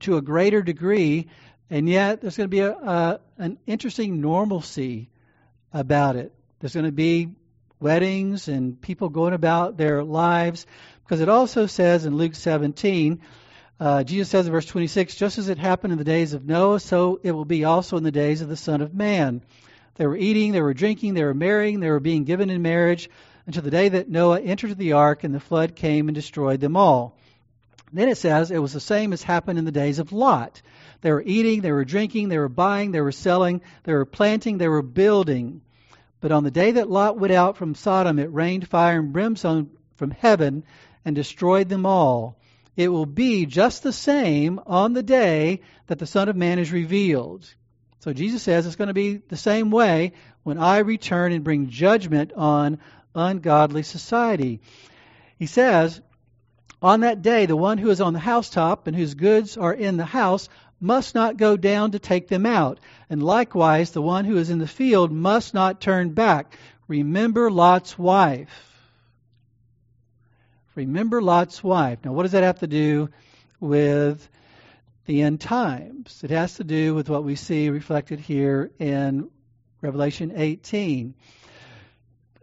[0.01, 1.29] to a greater degree,
[1.71, 5.11] and yet there's going to be a, an interesting normalcy
[5.73, 6.33] about it.
[6.63, 7.29] There's going to be
[7.81, 10.65] weddings and people going about their lives,
[11.03, 13.21] because it also says in Luke 17,
[13.81, 16.79] uh, Jesus says in verse 26, just as it happened in the days of Noah,
[16.79, 19.43] so it will be also in the days of the Son of Man.
[19.97, 23.11] They were eating, they were drinking, they were marrying, they were being given in marriage
[23.45, 26.77] until the day that Noah entered the ark and the flood came and destroyed them
[26.77, 27.19] all.
[27.93, 30.63] Then it says it was the same as happened in the days of Lot.
[31.01, 34.59] They were eating, they were drinking, they were buying, they were selling, they were planting,
[34.59, 35.63] they were building.
[36.23, 39.71] But on the day that Lot went out from Sodom, it rained fire and brimstone
[39.97, 40.63] from heaven
[41.05, 42.39] and destroyed them all.
[42.77, 46.71] It will be just the same on the day that the Son of Man is
[46.71, 47.53] revealed.
[47.99, 50.13] So Jesus says it's going to be the same way
[50.45, 52.79] when I return and bring judgment on
[53.17, 54.61] ungodly society.
[55.41, 56.01] He says,
[56.81, 59.97] On that day, the one who is on the housetop and whose goods are in
[59.97, 60.49] the house
[60.83, 62.81] must not go down to take them out.
[63.09, 66.59] And likewise, the one who is in the field must not turn back.
[66.89, 68.69] Remember Lot's wife.
[70.75, 72.01] Remember Lot's wife.
[72.05, 73.11] Now, what does that have to do
[73.61, 74.29] with
[75.07, 76.21] the end times?
[76.25, 79.31] It has to do with what we see reflected here in
[79.81, 81.15] Revelation 18.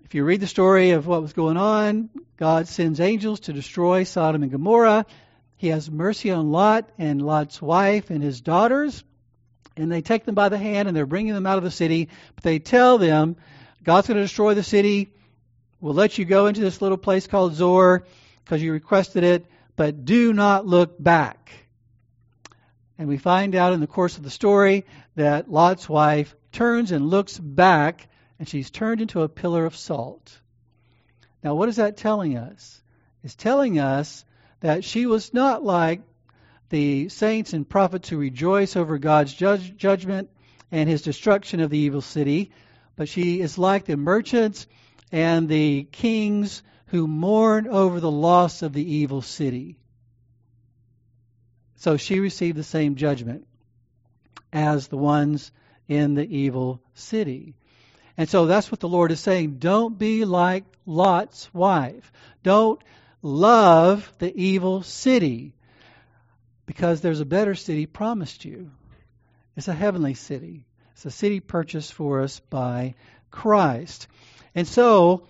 [0.04, 4.04] If you read the story of what was going on, God sends angels to destroy
[4.04, 5.06] Sodom and Gomorrah.
[5.60, 9.04] He has mercy on Lot and Lot's wife and his daughters,
[9.76, 12.08] and they take them by the hand and they're bringing them out of the city.
[12.34, 13.36] But they tell them,
[13.84, 15.10] God's going to destroy the city.
[15.82, 18.06] We'll let you go into this little place called Zoar
[18.46, 21.52] because you requested it, but do not look back.
[22.98, 27.10] And we find out in the course of the story that Lot's wife turns and
[27.10, 28.08] looks back
[28.40, 30.40] and she's turned into a pillar of salt.
[31.44, 32.82] Now, what is that telling us?
[33.26, 34.24] It's telling us
[34.62, 36.02] that she was not like
[36.70, 40.30] the saints and prophets who rejoice over God's judge, judgment
[40.72, 42.52] and his destruction of the evil city,
[42.96, 44.68] but she is like the merchants
[45.12, 49.78] and the kings who mourn over the loss of the evil city.
[51.78, 53.48] So she received the same judgment
[54.52, 55.52] as the ones
[55.88, 57.56] in the evil city.
[58.18, 59.60] And so that's what the Lord is saying.
[59.60, 62.12] Don't be like Lot's wife.
[62.44, 62.82] Don't
[63.22, 65.54] love the evil city
[66.66, 68.72] because there's a better city promised you.
[69.58, 70.66] It's a heavenly city.
[70.94, 72.96] It's a city purchased for us by
[73.32, 74.08] Christ.
[74.56, 75.24] And so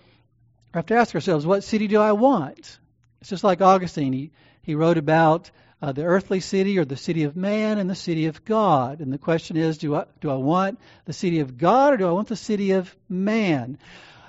[0.72, 2.78] we have to ask ourselves, what city do I want?
[3.20, 4.12] It's just like Augustine.
[4.12, 4.30] He,
[4.62, 5.50] he wrote about
[5.82, 9.00] uh, the earthly city or the city of man and the city of God.
[9.00, 12.08] And the question is, do I, do I want the city of God or do
[12.08, 13.78] I want the city of man?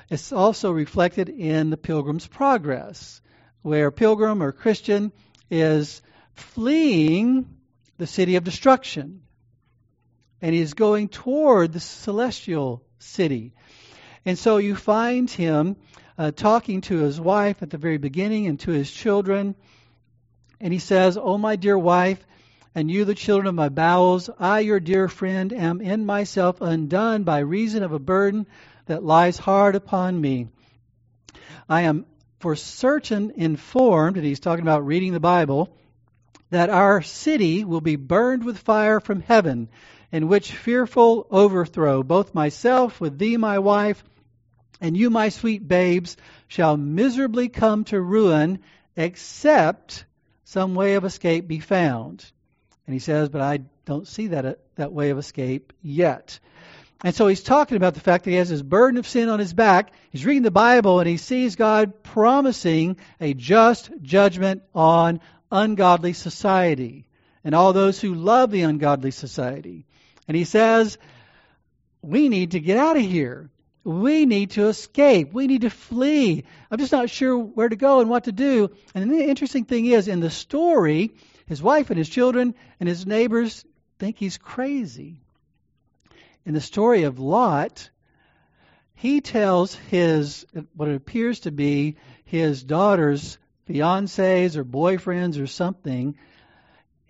[0.10, 3.22] It's also reflected in the Pilgrim's Progress,
[3.62, 5.12] where pilgrim or Christian
[5.50, 6.02] is
[6.34, 7.46] fleeing
[7.98, 9.22] the city of destruction
[10.42, 13.54] and he's going toward the celestial city.
[14.26, 15.76] And so you find him
[16.18, 19.56] uh, talking to his wife at the very beginning and to his children
[20.62, 22.24] and he says, O my dear wife,
[22.74, 27.24] and you the children of my bowels, I, your dear friend, am in myself undone
[27.24, 28.46] by reason of a burden
[28.86, 30.48] that lies hard upon me.
[31.68, 32.06] I am
[32.42, 35.76] for certain informed, and he's talking about reading the Bible,
[36.50, 39.70] that our city will be burned with fire from heaven,
[40.12, 44.04] in which fearful overthrow, both myself with thee, my wife,
[44.82, 48.60] and you, my sweet babes, shall miserably come to ruin,
[48.98, 50.06] except
[50.44, 52.30] some way of escape be found.
[52.86, 56.40] And he says, but I don't see that, uh, that way of escape yet.
[57.04, 59.40] And so he's talking about the fact that he has this burden of sin on
[59.40, 59.92] his back.
[60.12, 65.20] He's reading the Bible and he sees God promising a just judgment on
[65.52, 67.08] ungodly society
[67.44, 69.86] and all those who love the ungodly society.
[70.28, 71.00] And he says,
[72.04, 73.50] we need to get out of here.
[73.84, 75.34] We need to escape.
[75.34, 76.44] We need to flee.
[76.70, 78.70] I'm just not sure where to go and what to do.
[78.94, 81.12] And the interesting thing is, in the story,
[81.48, 83.66] his wife and his children and his neighbors
[83.98, 85.22] think he's crazy.
[86.46, 87.90] In the story of Lot,
[88.96, 93.38] he tells his, what appears to be his daughter's
[93.70, 96.16] fiancés or boyfriends or something,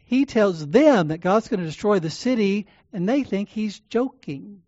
[0.06, 4.62] he tells them that God's going to destroy the city, and they think he's joking.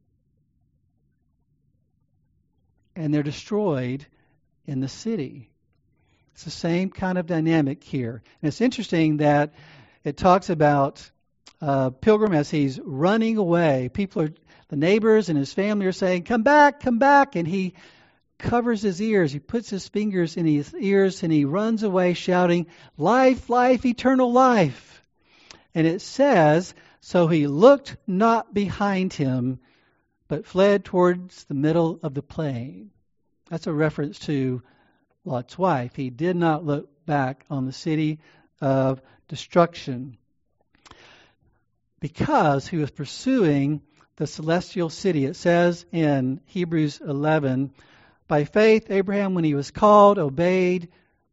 [2.96, 4.06] and they're destroyed
[4.66, 5.50] in the city.
[6.34, 8.22] It's the same kind of dynamic here.
[8.42, 9.54] And it's interesting that
[10.04, 11.10] it talks about
[11.62, 13.90] uh, Pilgrim as he's running away.
[13.94, 14.34] People are,
[14.74, 17.36] the neighbors and his family are saying, Come back, come back.
[17.36, 17.76] And he
[18.40, 19.32] covers his ears.
[19.32, 22.66] He puts his fingers in his ears and he runs away shouting,
[22.98, 25.04] Life, life, eternal life.
[25.76, 29.60] And it says, So he looked not behind him,
[30.28, 32.90] but fled towards the middle of the plain.
[33.52, 34.64] That's a reference to
[35.24, 35.96] Lot's wife.
[35.96, 38.22] He did not look back on the city
[38.60, 40.18] of destruction
[42.00, 43.84] because he was pursuing
[44.16, 45.26] the celestial city.
[45.26, 47.72] It says in Hebrews 11,
[48.28, 50.90] by faith, Abraham, when he was called, obeyed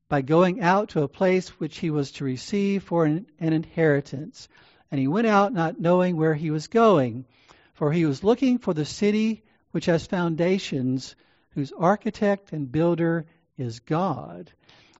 [0.08, 4.48] by going out to a place which he was to receive for an, an inheritance.
[4.90, 7.26] And he went out not knowing where he was going,
[7.74, 11.14] for he was looking for the city which has foundations,
[11.50, 13.24] whose architect and builder
[13.56, 14.50] is God.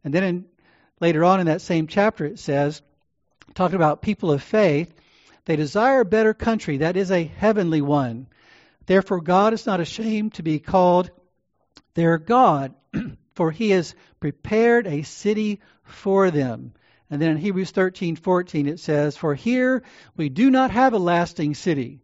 [0.05, 0.45] And then in,
[1.01, 2.83] later on in that same chapter, it says,
[3.55, 4.95] talking about people of faith,
[5.51, 8.28] they desire a better country, that is a heavenly one.
[8.86, 11.11] Therefore, God is not ashamed to be called
[11.94, 12.72] their God,
[13.34, 16.72] for he has prepared a city for them.
[17.11, 19.82] And then in Hebrews 13:14 it says, "For here
[20.16, 21.98] we do not have a lasting city."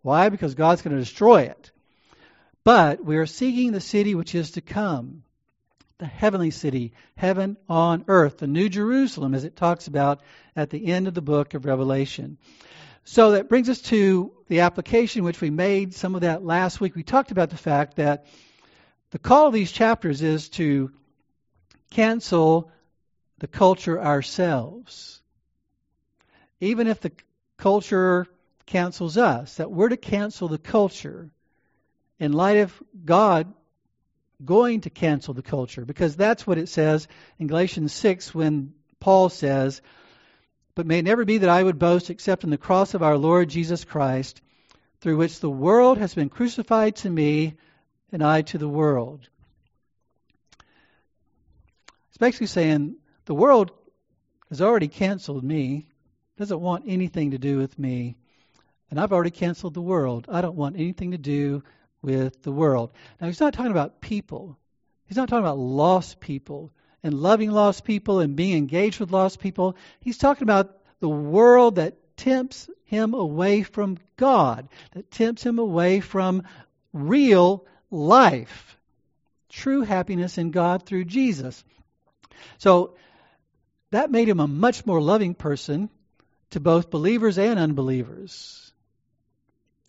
[0.00, 0.30] Why?
[0.30, 1.70] Because God's going to destroy it.
[2.64, 5.23] But we are seeking the city which is to come,
[5.98, 10.22] the heavenly city, heaven on earth, the new Jerusalem, as it talks about
[10.56, 12.38] at the end of the book of Revelation.
[13.04, 16.96] So that brings us to the application, which we made some of that last week.
[16.96, 18.26] We talked about the fact that
[19.10, 20.90] the call of these chapters is to
[21.90, 22.72] cancel
[23.38, 25.20] the culture ourselves.
[26.60, 27.12] Even if the
[27.56, 28.26] culture
[28.66, 31.30] cancels us, that we're to cancel the culture
[32.18, 33.52] in light of God
[34.44, 39.28] going to cancel the culture because that's what it says in Galatians 6 when Paul
[39.28, 39.82] says,
[40.74, 43.18] But may it never be that I would boast except in the cross of our
[43.18, 44.40] Lord Jesus Christ,
[45.00, 47.54] through which the world has been crucified to me
[48.12, 49.28] and I to the world.
[52.08, 53.72] It's basically saying the world
[54.48, 55.88] has already canceled me,
[56.36, 58.16] doesn't want anything to do with me,
[58.90, 60.26] and I've already canceled the world.
[60.28, 61.64] I don't want anything to do
[62.04, 62.92] with the world.
[63.20, 64.58] Now, he's not talking about people.
[65.06, 66.70] He's not talking about lost people
[67.02, 69.76] and loving lost people and being engaged with lost people.
[70.00, 76.00] He's talking about the world that tempts him away from God, that tempts him away
[76.00, 76.44] from
[76.92, 78.78] real life,
[79.48, 81.64] true happiness in God through Jesus.
[82.58, 82.94] So
[83.90, 85.90] that made him a much more loving person
[86.50, 88.72] to both believers and unbelievers.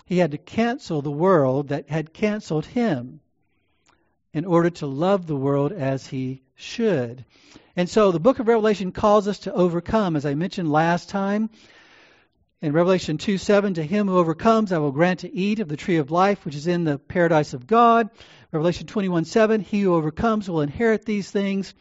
[0.05, 3.21] He had to cancel the world that had canceled him
[4.33, 7.25] in order to love the world as he should.
[7.75, 11.49] And so the book of Revelation calls us to overcome, as I mentioned last time.
[12.61, 15.77] In Revelation 2 7, to him who overcomes, I will grant to eat of the
[15.77, 18.09] tree of life, which is in the paradise of God.
[18.51, 21.73] Revelation 21 7, he who overcomes will inherit these things,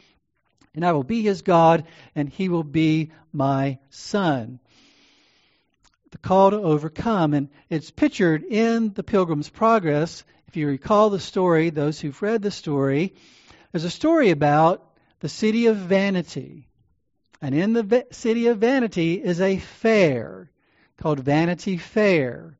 [0.75, 4.61] and I will be his God, and he will be my son
[6.14, 7.34] the call to overcome.
[7.34, 10.24] And it's pictured in the Pilgrim's Progress.
[10.46, 13.14] If you recall the story, those who've read the story,
[13.72, 14.88] there's a story about
[15.18, 16.68] the city of Vanity.
[17.42, 20.50] And in the city of Vanity is a fair
[20.98, 22.56] called Vanity Fair.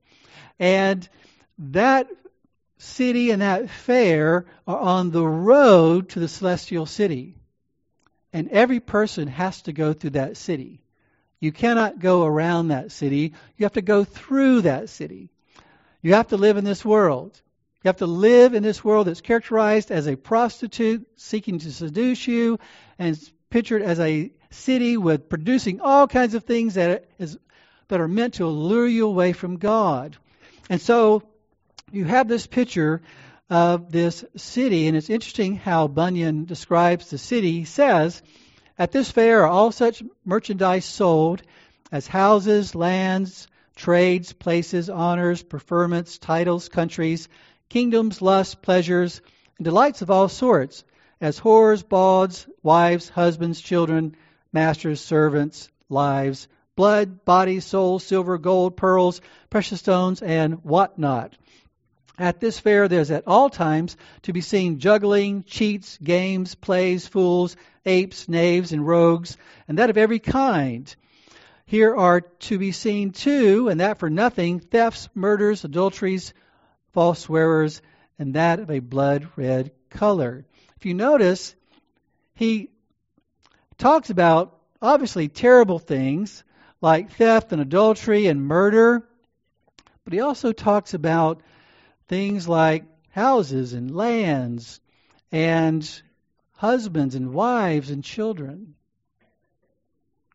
[0.59, 1.09] And
[1.59, 2.09] that
[2.79, 7.37] city and that fair are on the road to the celestial city.
[8.33, 10.84] And every person has to go through that city.
[11.45, 13.35] You cannot go around that city.
[13.59, 15.29] You have to go through that city.
[16.01, 17.39] You have to live in this world.
[17.83, 22.27] You have to live in this world that's characterized as a prostitute seeking to seduce
[22.27, 22.59] you
[22.99, 23.21] and
[23.51, 27.37] pictured as a city with producing all kinds of things that, is,
[27.89, 30.17] that are meant to lure you away from God.
[30.71, 31.25] And so
[31.93, 33.03] you have this picture
[33.51, 37.53] of this city, and it's interesting how Bunyan describes the city.
[37.53, 38.23] He says,
[38.79, 41.43] at this fair are all such merchandise sold
[41.93, 43.47] as houses, lands,
[43.77, 47.29] trades, places, honors, preferments, titles, countries,
[47.69, 49.21] kingdoms, lusts, pleasures,
[49.59, 50.85] and delights of all sorts,
[51.21, 54.17] as whores, bawds, wives, husbands, children,
[54.53, 59.21] masters, servants, lives, blood, body, soul, silver, gold, pearls,
[59.51, 61.33] precious stones, and what not.
[62.19, 67.57] At this fair, there's at all times to be seen juggling, cheats, games, plays, fools,
[67.87, 69.37] apes, knaves, and rogues,
[69.69, 70.95] and that of every kind.
[71.67, 76.35] Here are to be seen too, and that for nothing, thefts, murders, adulteries,
[76.93, 77.81] false swearers,
[78.19, 80.45] and that of a blood red color.
[80.77, 81.55] If you notice,
[82.35, 82.71] he
[83.79, 86.45] talks about obviously terrible things
[86.81, 89.09] like theft and adultery and murder,
[90.05, 91.41] but he also talks about
[92.09, 94.81] things like houses and lands
[95.33, 96.03] and
[96.57, 98.75] husbands and wives and children.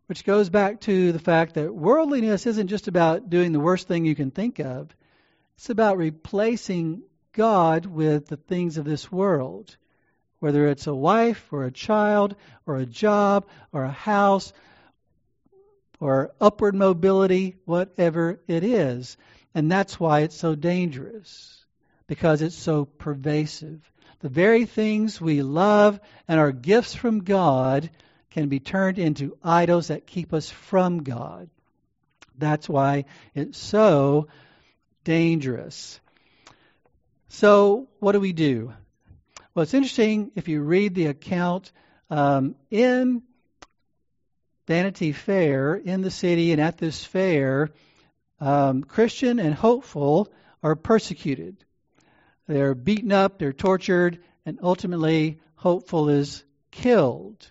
[0.08, 4.06] Which goes back to the fact that worldliness isn't just about doing the worst thing
[4.06, 4.96] you can think of,
[5.56, 7.04] it's about replacing
[7.34, 9.76] God with the things of this world,
[10.40, 14.52] whether it's a wife or a child or a job or a house
[16.00, 19.18] or upward mobility, whatever it is.
[19.54, 21.66] And that's why it's so dangerous,
[22.08, 23.80] because it's so pervasive.
[24.20, 27.90] The very things we love and are gifts from God
[28.32, 31.50] can be turned into idols that keep us from God.
[32.38, 34.28] That's why it's so
[35.04, 36.00] dangerous.
[37.30, 38.74] So, what do we do?
[39.54, 41.72] Well, it's interesting if you read the account
[42.10, 43.24] um, in
[44.68, 47.70] Vanity Fair in the city and at this fair,
[48.40, 51.58] um, Christian and hopeful are persecuted.
[52.50, 57.48] They're beaten up, they're tortured, and ultimately, hopeful is killed.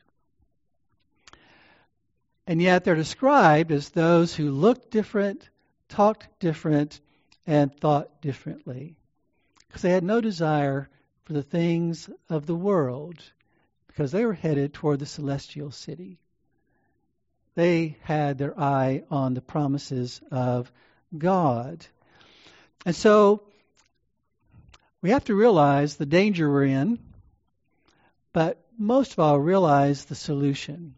[2.48, 5.48] And yet, they're described as those who looked different,
[5.88, 6.98] talked different,
[7.46, 8.96] and thought differently.
[9.68, 10.88] Because they had no desire
[11.22, 13.22] for the things of the world,
[13.86, 16.18] because they were headed toward the celestial city.
[17.54, 20.72] They had their eye on the promises of
[21.16, 21.86] God.
[22.84, 23.44] And so
[25.00, 26.98] we have to realize the danger we're in,
[28.32, 30.94] but most of all, realize the solution.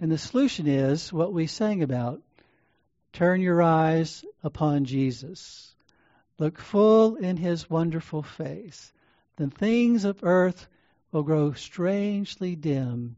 [0.00, 2.20] And the solution is what we sang about
[3.14, 5.72] Turn your eyes upon Jesus.
[6.40, 8.92] Look full in his wonderful face.
[9.36, 10.66] Then things of earth
[11.12, 13.14] will grow strangely dim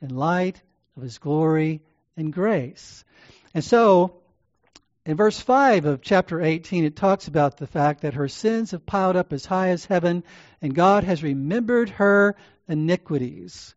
[0.00, 0.62] in light
[0.96, 1.82] of his glory
[2.16, 3.04] and grace.
[3.52, 4.22] And so,
[5.06, 8.86] in verse 5 of chapter 18, it talks about the fact that her sins have
[8.86, 10.24] piled up as high as heaven,
[10.62, 12.36] and God has remembered her
[12.68, 13.74] iniquities.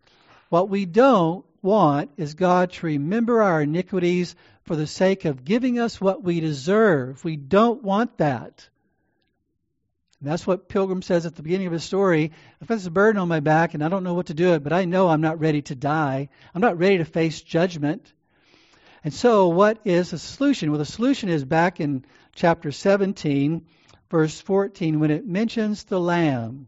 [0.50, 5.80] What we don't want is God to remember our iniquities for the sake of giving
[5.80, 7.24] us what we deserve.
[7.26, 8.70] We don't want that.
[10.22, 12.32] And that's what Pilgrim says at the beginning of his story.
[12.62, 14.64] If there's this burden on my back and I don't know what to do it,
[14.64, 16.30] but I know I'm not ready to die.
[16.56, 18.14] I'm not ready to face judgment.
[19.08, 20.70] And so, what is the solution?
[20.70, 22.03] Well, the solution is back in
[22.36, 23.66] chapter 17,
[24.12, 26.68] verse 14, when it mentions the Lamb.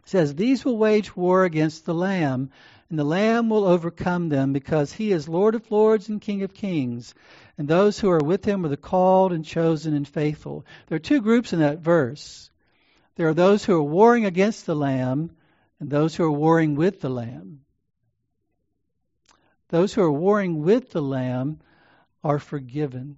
[0.00, 2.50] It says, These will wage war against the Lamb,
[2.90, 6.52] and the Lamb will overcome them because he is Lord of lords and King of
[6.52, 7.14] kings.
[7.56, 10.66] And those who are with him are the called and chosen and faithful.
[10.88, 12.50] There are two groups in that verse.
[13.14, 15.30] There are those who are warring against the Lamb
[15.78, 17.51] and those who are warring with the Lamb.
[19.72, 21.58] Those who are warring with the Lamb
[22.22, 23.16] are forgiven.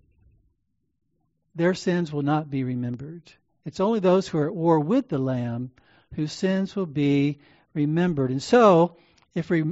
[1.57, 3.25] Their sins will not be remembered.
[3.65, 5.73] It's only those who are at war with the Lamb
[6.15, 7.41] whose sins will be
[7.75, 8.31] remembered.
[8.31, 8.97] And so,
[9.35, 9.65] if we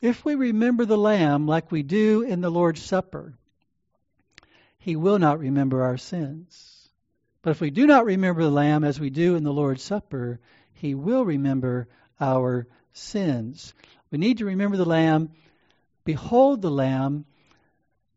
[0.00, 3.34] if we remember the lamb like we do in the Lord's Supper,
[4.78, 6.88] he will not remember our sins.
[7.42, 10.40] But if we do not remember the lamb as we do in the Lord's Supper,
[10.72, 11.86] he will remember
[12.18, 13.74] our sins.
[14.10, 15.32] We need to remember the lamb.
[16.04, 17.24] Behold the lamb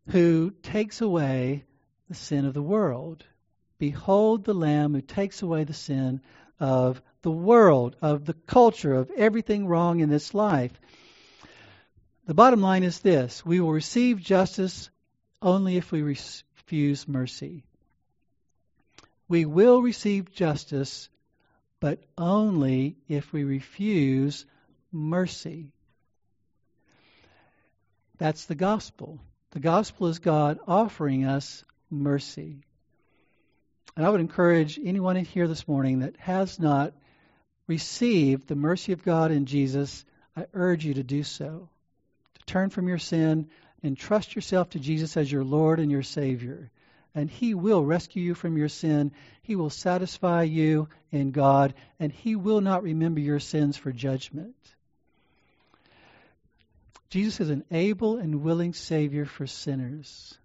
[0.10, 1.66] who takes away
[2.10, 3.26] the sin of the world.
[3.78, 6.22] Behold the lamb who takes away the sin
[6.60, 10.80] of the world, of the culture, of everything wrong in this life.
[12.26, 14.90] The bottom line is this we will receive justice
[15.42, 17.66] only if we refuse mercy.
[19.28, 21.10] We will receive justice,
[21.82, 24.46] but only if we refuse
[24.92, 25.73] mercy.
[28.18, 29.20] That's the gospel.
[29.52, 32.64] The gospel is God offering us mercy.
[33.96, 36.94] And I would encourage anyone in here this morning that has not
[37.68, 40.06] received the mercy of God in Jesus,
[40.36, 41.70] I urge you to do so.
[42.36, 43.50] To turn from your sin
[43.84, 46.72] and trust yourself to Jesus as your Lord and your Savior.
[47.14, 49.12] And He will rescue you from your sin.
[49.44, 54.56] He will satisfy you in God, and He will not remember your sins for judgment.
[57.14, 60.36] Jesus is an able and willing Savior for sinners.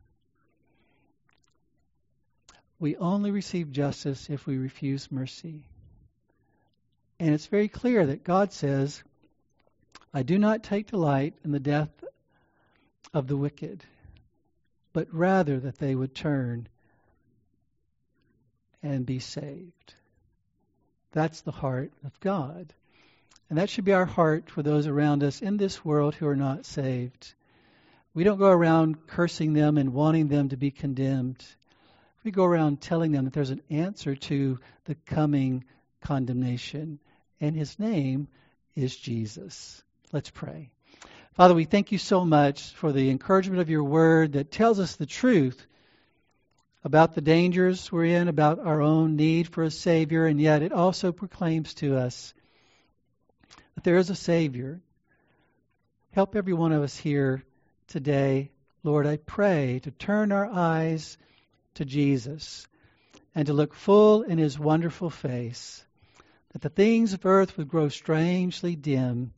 [2.79, 5.63] We only receive justice if we refuse mercy.
[7.19, 9.03] And it's very clear that God says,
[10.13, 12.05] I do not take delight in the death
[13.15, 13.83] of the wicked,
[14.93, 16.69] but rather that they would turn
[18.83, 19.95] and be saved.
[21.13, 22.75] That's the heart of God.
[23.49, 26.37] And that should be our heart for those around us in this world who are
[26.37, 27.35] not saved.
[28.13, 31.45] We don't go around cursing them and wanting them to be condemned.
[32.25, 35.65] We go around telling them that there's an answer to the coming
[36.01, 36.99] condemnation,
[37.41, 38.29] and his name
[38.75, 39.83] is Jesus.
[40.13, 40.71] Let's pray.
[41.33, 44.97] Father, we thank you so much for the encouragement of your word that tells us
[44.97, 45.67] the truth
[46.85, 50.73] about the dangers we're in, about our own need for a Savior, and yet it
[50.73, 52.35] also proclaims to us
[53.79, 54.81] that there is a Savior.
[56.11, 57.45] Help every one of us here
[57.87, 58.51] today,
[58.83, 61.17] Lord, I pray to turn our eyes
[61.75, 62.67] to Jesus
[63.37, 65.85] and to look full in his wonderful face,
[66.55, 69.33] that the things of earth would grow strangely dim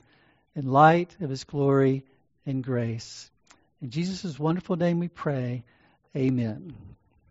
[0.57, 2.07] in light of his glory
[2.47, 3.31] and grace.
[3.83, 5.65] In Jesus' wonderful name we pray.
[6.17, 6.75] Amen.